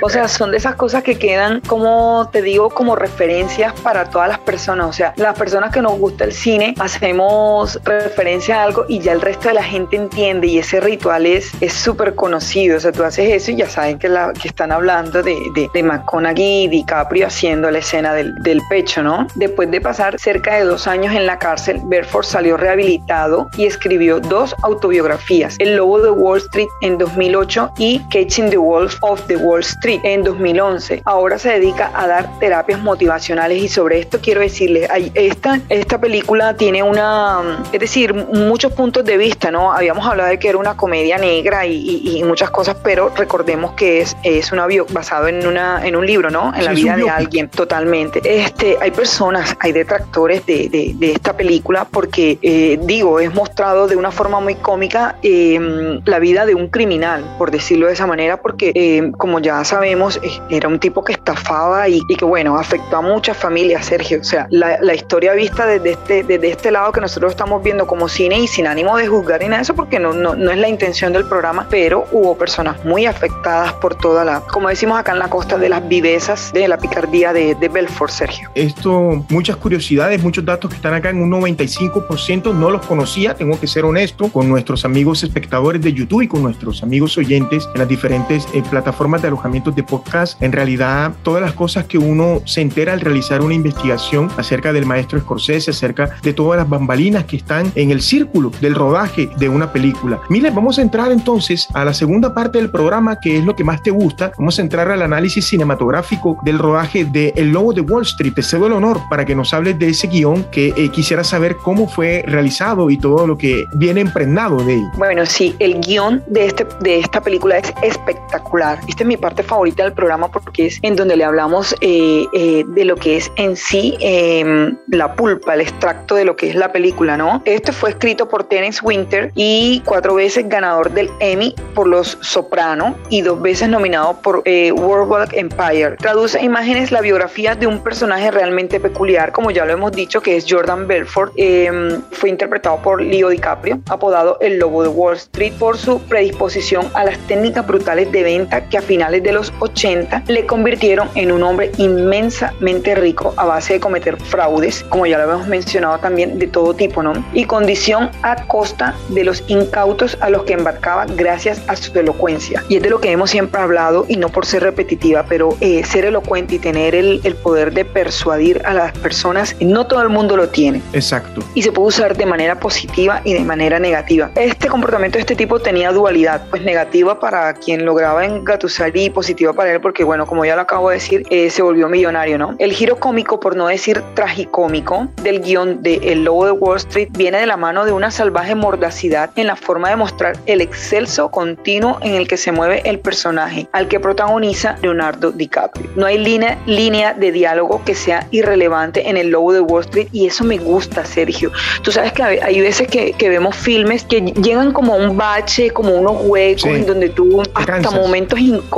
[0.02, 4.28] O sea, son de esas cosas que quedan, como te digo, como referencias para todas
[4.28, 4.86] las personas.
[4.86, 9.12] O sea, las personas que nos gusta el cine, hacemos referencia a algo y ya
[9.12, 12.76] el resto de la gente entiende y ese ritual es es súper conocido.
[12.76, 15.68] O sea, tú haces eso y ya saben que, la, que están hablando de, de,
[15.72, 19.26] de McConaughey y DiCaprio haciendo la escena del, del pecho, ¿no?
[19.34, 24.20] Después de pasar cerca de dos años en la cárcel, Belfort salió rehabilitado y escribió
[24.20, 29.36] dos autobiografías, El Lobo de Wall Street en 2008 y Catching the Wolf of the
[29.42, 31.02] Wall Street en 2011.
[31.04, 36.54] Ahora se dedica a dar terapias motivacionales y sobre esto quiero decirles, esta, esta película
[36.56, 39.72] tiene una, es decir, muchos puntos de vista, ¿no?
[39.72, 43.72] Habíamos hablado de que era una comedia negra y, y- y muchas cosas, pero recordemos
[43.72, 46.52] que es, es una bio, basado en, una, en un libro, ¿no?
[46.54, 48.20] En la vida de alguien, totalmente.
[48.24, 53.86] Este, hay personas, hay detractores de, de- de esta película porque, eh, digo, es mostrado
[53.88, 58.06] de una forma muy cómica eh, la vida de un criminal, por decirlo de esa
[58.06, 62.96] manera, porque eh, como ya sabemos, era un tipo que estafaba y, que, bueno, afectó
[62.96, 64.20] a muchas familias, Sergio.
[64.20, 68.08] O sea, la, historia vista desde este, desde este lado que nosotros estamos viendo como
[68.08, 70.68] cine y sin ánimo de juzgar ni nada eso, porque no, no, no es la
[70.68, 75.18] intención del programa, pero hubo personas muy afectadas por toda la, como decimos acá en
[75.18, 78.50] la costa, de las vivezas, de la picardía de, de Belfort, Sergio.
[78.54, 83.58] Esto, muchas curiosidades, muchos datos que están acá en un 95%, no los conocía, tengo
[83.58, 87.78] que ser honesto con nuestros amigos espectadores de YouTube y con nuestros amigos oyentes en
[87.78, 90.40] las diferentes eh, plataformas de alojamientos de podcast.
[90.42, 94.86] En realidad, todas las cosas que uno se entera al realizar una investigación acerca del
[94.86, 99.48] maestro Scorsese, acerca de todas las bambalinas que están en el círculo del rodaje de
[99.48, 100.20] una película.
[100.28, 103.64] Mire, vamos a entrar entonces a la segunda parte del programa, que es lo que
[103.64, 104.32] más te gusta.
[104.38, 108.34] Vamos a entrar al análisis cinematográfico del rodaje de El Lobo de Wall Street.
[108.34, 111.56] Te cedo el honor para que nos hables de ese guion que eh, quisiera saber
[111.56, 114.84] cómo fue realizado y todo lo que viene impregnado de él.
[114.96, 118.78] Bueno, sí, el guion de, este, de esta película es espectacular.
[119.02, 122.62] Esta es mi parte favorita del programa porque es en donde le hablamos eh, eh,
[122.68, 126.54] de lo que es en sí em, la pulpa, el extracto de lo que es
[126.54, 127.42] la película, ¿no?
[127.44, 132.94] Este fue escrito por Terence Winter y cuatro veces ganador del Emmy por Los Soprano
[133.08, 135.96] y dos veces nominado por eh, World Empire.
[135.96, 140.36] Traduce imágenes la biografía de un personaje realmente peculiar, como ya lo hemos dicho, que
[140.36, 141.32] es Jordan Belfort.
[141.34, 146.86] Em, fue interpretado por Leo DiCaprio, apodado el Lobo de Wall Street por su predisposición
[146.94, 151.32] a las técnicas brutales de venta que a finales de los 80 le convirtieron en
[151.32, 156.38] un hombre inmensamente rico a base de cometer fraudes, como ya lo hemos mencionado también,
[156.38, 157.14] de todo tipo, ¿no?
[157.32, 162.62] Y condición a costa de los incautos a los que embarcaba gracias a su elocuencia.
[162.68, 165.82] Y es de lo que hemos siempre hablado, y no por ser repetitiva, pero eh,
[165.84, 170.10] ser elocuente y tener el, el poder de persuadir a las personas, no todo el
[170.10, 170.82] mundo lo tiene.
[170.92, 171.42] Exacto.
[171.54, 174.30] Y se puede usar de manera positiva y de manera negativa.
[174.34, 179.52] Este comportamiento de este tipo tenía dualidad, pues negativa para quien lograba engatusar y positiva
[179.52, 182.54] para él, porque bueno, como ya lo acabo de decir, eh, se volvió millonario, ¿no?
[182.58, 187.08] El giro cómico, por no decir tragicómico, del guion de El Lobo de Wall Street
[187.12, 191.30] viene de la mano de una salvaje mordacidad en la forma de mostrar el excelso
[191.30, 195.90] continuo en el que se mueve el personaje, al que protagoniza Leonardo DiCaprio.
[195.96, 200.08] No hay línea, línea de diálogo que sea irrelevante en El Lobo de Wall Street
[200.12, 201.52] y eso me gusta, Sergio.
[201.82, 205.70] Tú sabes que hay veces que, que vemos filmes que llegan como a un bache,
[205.70, 208.71] como unos huecos, en donde tú hasta momentos incómodos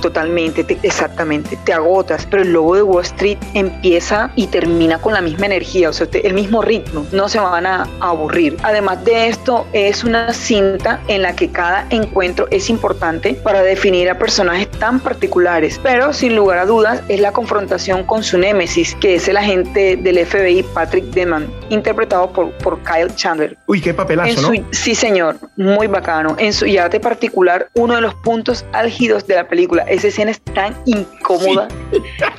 [0.00, 5.20] totalmente, exactamente, te agotas, pero el Lobo de Wall Street empieza y termina con la
[5.20, 8.56] misma energía, o sea, el mismo ritmo, no se van a, aburrir.
[8.62, 14.08] Además de esto, es una cinta en la que cada encuentro es importante para definir
[14.10, 18.94] a personajes tan particulares, pero sin lugar a dudas es la confrontación con su némesis,
[18.96, 23.56] que es el agente del FBI Patrick Deman, interpretado por, por Kyle Chandler.
[23.66, 24.64] Uy, qué papelazo, ¿no?
[24.70, 26.36] Sí, señor, muy bacano.
[26.38, 30.40] En su yate particular, uno de los puntos álgidos de la película, esa escena es
[30.40, 31.68] tan incómoda,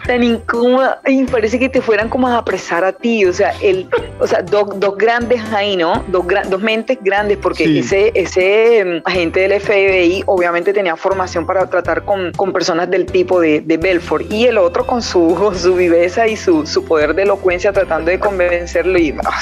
[0.06, 3.88] tan incómoda, y parece que te fueran como a apresar a ti, o sea, el,
[4.20, 6.04] o sea, dos, dos grandes ahí, ¿no?
[6.08, 11.70] Dos, dos mentes grandes, porque ese, ese mm, agente del FBI obviamente tenía formación para
[11.70, 15.76] tratar con, con personas del tipo de, de, Belfort, y el otro con su, su
[15.76, 19.40] viveza y su, su poder de elocuencia tratando de convencerlo, y ah,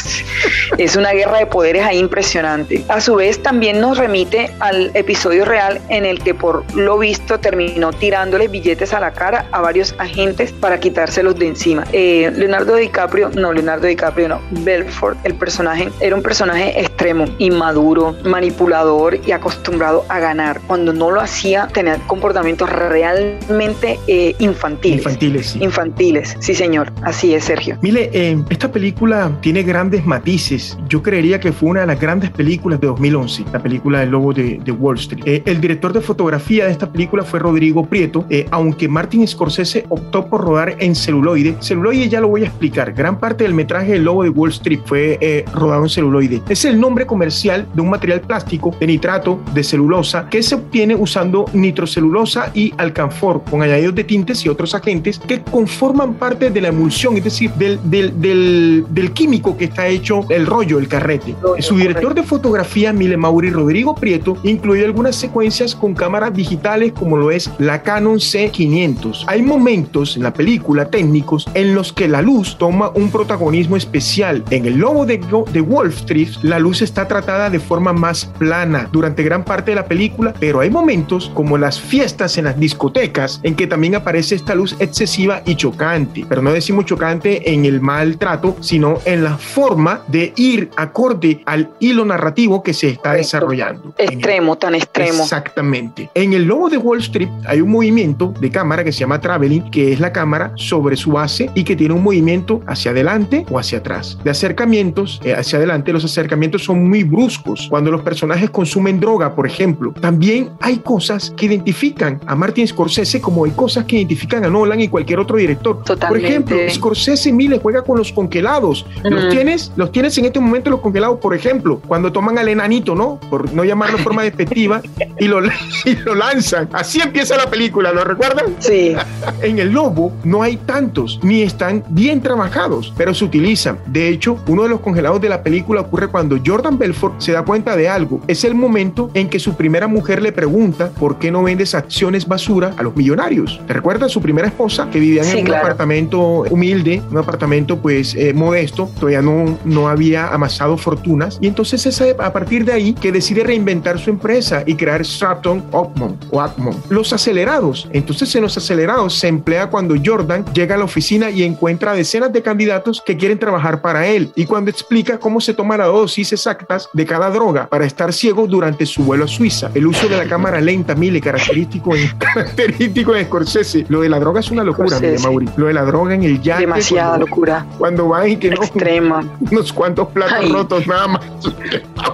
[0.78, 2.84] es una guerra de poderes ahí impresionante.
[2.88, 7.40] A su vez, también nos remite al episodio real en el que por lo visto
[7.42, 11.84] terminó tirándole billetes a la cara a varios agentes para quitárselos de encima.
[11.92, 18.16] Eh, Leonardo DiCaprio, no, Leonardo DiCaprio no, Belfort, el personaje, era un personaje extremo, inmaduro,
[18.24, 20.62] manipulador y acostumbrado a ganar.
[20.68, 25.00] Cuando no lo hacía, tenía comportamientos realmente eh, infantiles.
[25.00, 25.64] Infantiles, sí.
[25.64, 27.78] Infantiles, sí señor, así es Sergio.
[27.82, 30.78] Mire, eh, esta película tiene grandes matices.
[30.88, 34.34] Yo creería que fue una de las grandes películas de 2011, la película El Lobo
[34.34, 35.24] de, de Wall Street.
[35.26, 39.86] Eh, el director de fotografía de esta película fue Rodrigo Prieto, eh, aunque Martin Scorsese
[39.88, 41.56] optó por rodar en celuloide.
[41.62, 42.94] Celuloide ya lo voy a explicar.
[42.94, 46.42] Gran parte del metraje El Lobo de Wall Street fue eh, rodado en celuloide.
[46.50, 50.94] Es el nombre comercial de un material plástico de nitrato de celulosa que se obtiene
[50.94, 56.60] usando nitrocelulosa y alcanfor con añadidos de tintes y otros agentes que conforman parte de
[56.60, 60.90] la emulsión, es decir, del, del, del, del químico que está hecho el rollo, el
[60.90, 61.34] carrete.
[61.60, 67.18] Su director de fotografía, Mile Mauri Rodrigo Prieto, incluyó algunas secuencias con cámaras digitales como
[67.22, 69.26] lo es la Canon C500.
[69.28, 74.44] Hay momentos en la película técnicos en los que la luz toma un protagonismo especial.
[74.50, 75.22] En el lobo de,
[75.54, 79.76] de Wall Street, la luz está tratada de forma más plana durante gran parte de
[79.76, 84.34] la película, pero hay momentos como las fiestas en las discotecas en que también aparece
[84.34, 86.26] esta luz excesiva y chocante.
[86.28, 91.70] Pero no decimos chocante en el maltrato, sino en la forma de ir acorde al
[91.80, 93.94] hilo narrativo que se está desarrollando.
[94.00, 95.22] Extremo, tan extremo.
[95.22, 96.10] Exactamente.
[96.16, 99.70] En el lobo de Wall Street hay un movimiento de cámara que se llama traveling,
[99.70, 103.60] que es la cámara sobre su base y que tiene un movimiento hacia adelante o
[103.60, 104.18] hacia atrás.
[104.24, 107.68] De acercamientos eh, hacia adelante, los acercamientos son muy bruscos.
[107.70, 113.22] Cuando los personajes consumen droga, por ejemplo, también hay cosas que identifican a Martin Scorsese
[113.22, 115.84] como hay cosas que identifican a Nolan y cualquier otro director.
[115.84, 118.86] Por ejemplo, Scorsese Mille juega con los congelados.
[119.04, 122.96] Los tienes, los tienes en este momento los congelados, por ejemplo, cuando toman al enanito,
[122.96, 123.20] ¿no?
[123.30, 124.82] Por no llamarlo de forma despectiva
[125.20, 125.42] y lo,
[125.86, 126.70] y lo lanzan.
[126.92, 128.48] Así empieza la película, ¿lo recuerdan?
[128.60, 128.94] Sí.
[129.42, 133.80] en el Lobo no hay tantos, ni están bien trabajados, pero se utilizan.
[133.86, 137.44] De hecho, uno de los congelados de la película ocurre cuando Jordan Belfort se da
[137.44, 138.20] cuenta de algo.
[138.28, 142.28] Es el momento en que su primera mujer le pregunta por qué no vendes acciones
[142.28, 143.62] basura a los millonarios.
[143.66, 148.34] ¿Te recuerdas su primera esposa que vivía en un apartamento humilde, un apartamento pues eh,
[148.34, 153.14] modesto, todavía no, no había amasado fortunas y entonces es a partir de ahí que
[153.14, 156.81] decide reinventar su empresa y crear Stratton Ockmon o Atmon.
[156.90, 157.88] Los acelerados.
[157.92, 162.34] Entonces en los acelerados se emplea cuando Jordan llega a la oficina y encuentra decenas
[162.34, 166.34] de candidatos que quieren trabajar para él y cuando explica cómo se toma la dosis
[166.34, 169.72] exactas de cada droga para estar ciego durante su vuelo a Suiza.
[169.74, 173.86] El uso de la cámara lenta, mile, característico en, característico en Scorsese.
[173.90, 175.50] Lo de la droga es una locura, mire, Mauri.
[175.56, 176.62] Lo de la droga en el yate.
[176.62, 177.66] Demasiada locura.
[177.78, 178.64] Cuando va y que no.
[178.64, 179.24] Extrema.
[179.52, 181.22] Unos cuantos platos rotos nada más.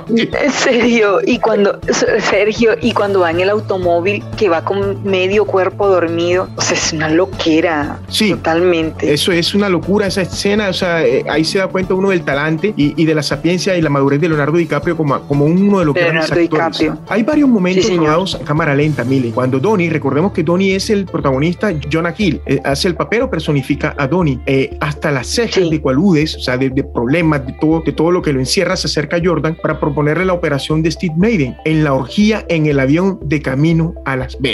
[0.10, 1.20] En serio.
[1.26, 1.80] Y cuando,
[2.20, 6.78] Sergio, y cuando va en el automóvil que va con medio cuerpo dormido, o sea,
[6.78, 8.00] es una loquera.
[8.08, 8.32] Sí.
[8.32, 9.14] Totalmente.
[9.14, 10.70] Eso es una locura, esa escena.
[10.70, 13.82] O sea, eh, ahí se da cuenta uno del talante y, de la sapiencia y
[13.82, 16.50] la madurez de Leonardo DiCaprio como, como uno de los grandes actores.
[16.50, 16.98] DiCaprio.
[17.08, 19.32] Hay varios momentos sí, a cámara lenta, Mile.
[19.32, 23.30] Cuando Donnie, recordemos que Donnie es el protagonista, Jonah Hill, eh, hace el papel o
[23.30, 24.40] personifica a Donnie.
[24.46, 28.22] Eh, hasta las cejas de cualudes, o sea, de, problemas, de todo, de todo lo
[28.22, 31.84] que lo encierra, se acerca a Jordan para proponerle la operación de Steve Maiden en
[31.84, 34.47] la orgía en el avión de camino a Las Vegas.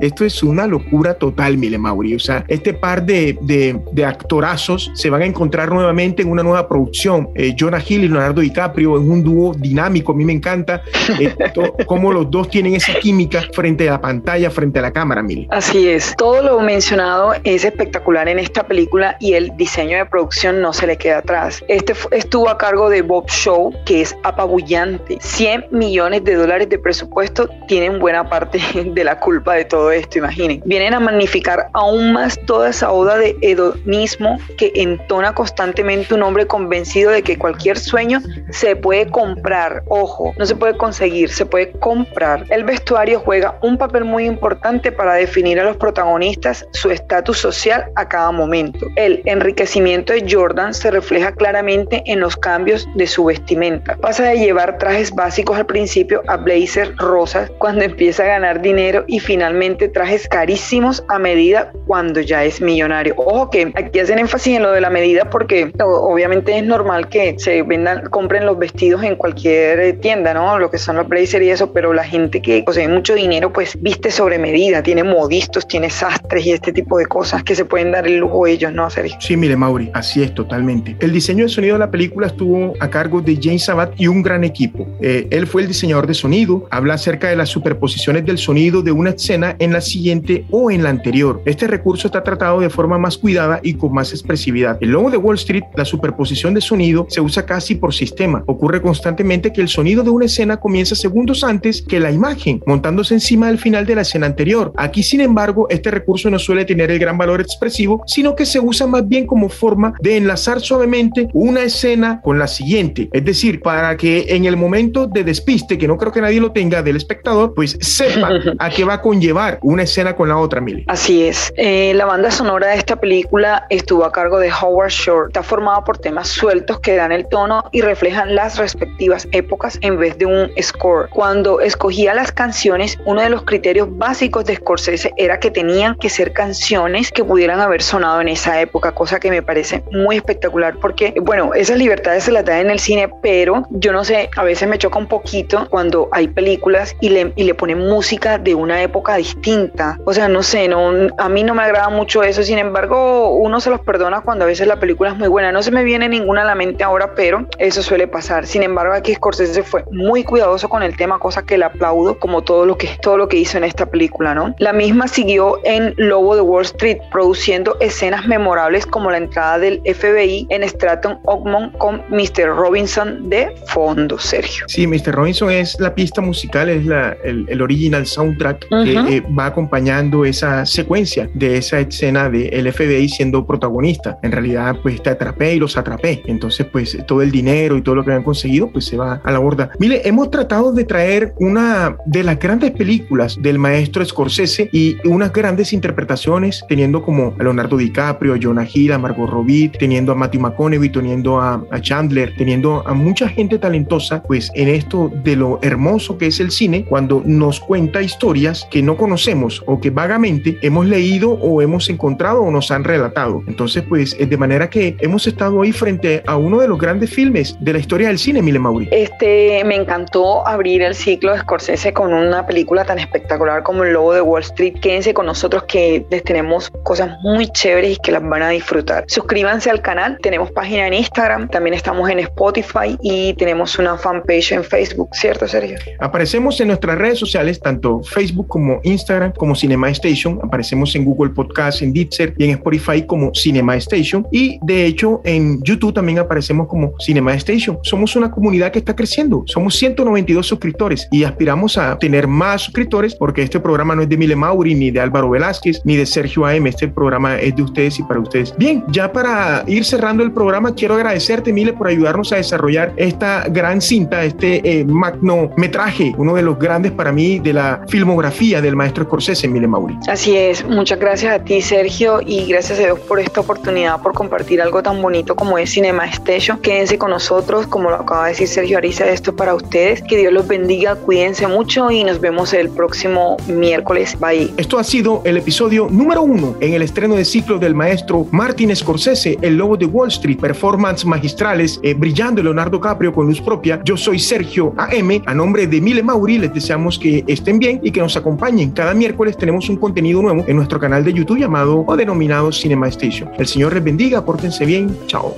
[0.00, 2.14] Esto es una locura total, Mile Mauri.
[2.14, 6.42] O sea, este par de, de, de actorazos se van a encontrar nuevamente en una
[6.42, 7.30] nueva producción.
[7.34, 10.12] Eh, Jonah Hill y Leonardo DiCaprio en un dúo dinámico.
[10.12, 10.82] A mí me encanta
[11.18, 11.34] eh,
[11.86, 15.48] cómo los dos tienen esa química frente a la pantalla, frente a la cámara, Mili.
[15.50, 16.14] Así es.
[16.16, 20.86] Todo lo mencionado es espectacular en esta película y el diseño de producción no se
[20.86, 21.64] le queda atrás.
[21.68, 25.18] Este estuvo a cargo de Bob Shaw, que es apabullante.
[25.20, 28.60] 100 millones de dólares de presupuesto tienen buena parte
[28.94, 30.62] de la culpa de todo esto, imaginen.
[30.64, 36.46] Vienen a magnificar aún más toda esa oda de hedonismo que entona constantemente un hombre
[36.46, 39.82] convencido de que cualquier sueño se puede comprar.
[39.88, 42.44] Ojo, no se puede conseguir, se puede comprar.
[42.50, 47.86] El vestuario juega un papel muy importante para definir a los protagonistas su estatus social
[47.96, 48.86] a cada momento.
[48.96, 53.96] El enriquecimiento de Jordan se refleja claramente en los cambios de su vestimenta.
[53.96, 59.04] Pasa de llevar trajes básicos al principio a blazers rosas cuando empieza a ganar dinero
[59.06, 63.14] y finalmente trajes carísimos a medida cuando ya es millonario.
[63.16, 67.36] Ojo que aquí hacen énfasis en lo de la medida porque obviamente es normal que
[67.38, 70.58] se vendan, compren los vestidos en cualquier tienda, ¿no?
[70.58, 73.80] Lo que son los blazers y eso, pero la gente que posee mucho dinero pues
[73.80, 77.92] viste sobre medida, tiene modistos, tiene sastres y este tipo de cosas que se pueden
[77.92, 78.90] dar el lujo ellos, ¿no?
[78.90, 79.16] Sergio?
[79.20, 80.96] Sí, mire Mauri, así es totalmente.
[80.98, 84.24] El diseño de sonido de la película estuvo a cargo de James Sabat y un
[84.24, 84.88] gran equipo.
[85.00, 88.90] Eh, él fue el diseñador de sonido, habla acerca de las superposiciones del sonido de
[88.90, 91.42] una escena en la siguiente o en la anterior.
[91.44, 94.78] Este recurso está tratado de forma más cuidada y con más expresividad.
[94.80, 98.42] El logo de Wall Street, la superposición de sonido, se usa casi por sistema.
[98.46, 103.14] Ocurre constantemente que el sonido de una escena comienza segundos antes que la imagen, montándose
[103.14, 104.72] encima del final de la escena anterior.
[104.76, 108.60] Aquí, sin embargo, este recurso no suele tener el gran valor expresivo, sino que se
[108.60, 113.08] usa más bien como forma de enlazar suavemente una escena con la siguiente.
[113.12, 116.52] Es decir, para que en el momento de despiste, que no creo que nadie lo
[116.52, 120.60] tenga del espectador, pues sepa a qué va a conllevar una escena con la otra,
[120.60, 120.84] Mili.
[120.86, 121.52] Así es.
[121.56, 125.26] Eh, la banda sonora de esta película estuvo a cargo de Howard Shore.
[125.26, 129.98] Está formada por temas sueltos que dan el tono y reflejan las respectivas épocas en
[129.98, 131.08] vez de un score.
[131.10, 136.08] Cuando escogía las canciones, uno de los criterios básicos de Scorsese era que tenían que
[136.08, 140.76] ser canciones que pudieran haber sonado en esa época, cosa que me parece muy espectacular
[140.80, 144.44] porque, bueno, esas libertades se las da en el cine, pero yo no sé, a
[144.44, 148.54] veces me choca un poquito cuando hay películas y le, y le ponen música de
[148.54, 149.98] una época distinta.
[150.04, 153.60] O sea, no sé, no, a mí no me agrada mucho eso, sin embargo, uno
[153.60, 155.52] se los perdona cuando a veces la película es muy buena.
[155.52, 158.46] No se me viene ninguna a la mente ahora, pero eso suele pasar.
[158.46, 162.42] Sin embargo, aquí Scorsese fue muy cuidadoso con el tema, cosa que le aplaudo como
[162.42, 164.54] todo lo que, todo lo que hizo en esta película, ¿no?
[164.58, 169.80] La misma siguió en Lobo de Wall Street, produciendo escenas memorables como la entrada del
[169.84, 172.56] FBI en Stratton Oakmont con Mr.
[172.56, 174.24] Robinson de fondos.
[174.24, 174.64] Sergio.
[174.68, 175.12] Sí, Mr.
[175.12, 180.24] Robinson es la pista musical, es la, el, el original soundtrack que eh, va acompañando
[180.24, 184.18] esa secuencia de esa escena de el FBI siendo protagonista.
[184.22, 186.22] En realidad, pues te atrapé y los atrapé.
[186.26, 189.32] Entonces, pues todo el dinero y todo lo que han conseguido, pues se va a
[189.32, 189.70] la borda.
[189.78, 195.32] Mire, hemos tratado de traer una de las grandes películas del maestro Scorsese y unas
[195.32, 200.14] grandes interpretaciones, teniendo como a Leonardo DiCaprio, a Jonah Hill, a Margot Robbie, teniendo a
[200.14, 205.36] Matthew McConaughey, teniendo a, a Chandler, teniendo a mucha gente talentosa, pues en esto de
[205.36, 209.90] lo hermoso que es el cine, cuando nos cuenta historias que no conocemos o que
[209.90, 213.42] vagamente hemos leído o hemos encontrado o nos han relatado.
[213.46, 217.56] Entonces, pues de manera que hemos estado ahí frente a uno de los grandes filmes
[217.60, 218.88] de la historia del cine, Mile Mauri.
[218.90, 223.92] Este, me encantó abrir el ciclo de Scorsese con una película tan espectacular como El
[223.92, 224.74] Lobo de Wall Street.
[224.80, 229.04] Quédense con nosotros que les tenemos cosas muy chéveres y que las van a disfrutar.
[229.08, 234.52] Suscríbanse al canal, tenemos página en Instagram, también estamos en Spotify y tenemos una fanpage
[234.52, 235.78] en Facebook, ¿cierto, Sergio?
[235.98, 240.38] Aparecemos en nuestras redes sociales, tanto Facebook como Instagram, como Cinema Station.
[240.42, 244.26] Aparecemos en Google Podcast, en Deezer y en Spotify como Cinema Station.
[244.30, 247.78] Y de hecho, en YouTube también aparecemos como Cinema Station.
[247.82, 249.42] Somos una comunidad que está creciendo.
[249.46, 254.16] Somos 192 suscriptores y aspiramos a tener más suscriptores porque este programa no es de
[254.16, 256.66] Mile Mauri, ni de Álvaro Velázquez, ni de Sergio AM.
[256.66, 258.54] Este programa es de ustedes y para ustedes.
[258.58, 263.48] Bien, ya para ir cerrando el programa, quiero agradecerte, Mile, por ayudarnos a desarrollar esta
[263.48, 268.49] gran cinta, este eh, magno metraje, uno de los grandes para mí de la filmografía
[268.58, 269.96] del maestro Scorsese, Mile Mauri.
[270.08, 274.12] Así es, muchas gracias a ti, Sergio, y gracias a Dios por esta oportunidad, por
[274.12, 276.58] compartir algo tan bonito como es Cinema Station.
[276.58, 280.02] Quédense con nosotros, como lo acaba de decir Sergio Ariza, esto para ustedes.
[280.02, 284.16] Que Dios los bendiga, cuídense mucho y nos vemos el próximo miércoles.
[284.18, 284.52] Bye.
[284.56, 288.74] Esto ha sido el episodio número uno en el estreno de ciclo del maestro Martin
[288.74, 293.80] Scorsese, El Lobo de Wall Street, performance magistrales, eh, brillando Leonardo Caprio con luz propia.
[293.84, 297.90] Yo soy Sergio AM, a nombre de Mile Mauri, les deseamos que estén bien y
[297.90, 298.70] que nos acompañen.
[298.70, 302.88] Cada miércoles tenemos un contenido nuevo en nuestro canal de YouTube llamado o denominado Cinema
[302.88, 303.30] Station.
[303.38, 305.36] El Señor les bendiga, pórtense bien, chao.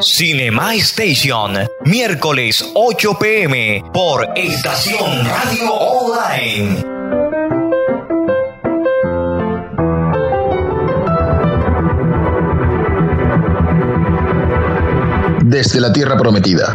[0.00, 1.52] Cinema Station,
[1.84, 6.92] miércoles 8 pm por Estación Radio Online.
[15.44, 16.74] Desde la Tierra Prometida,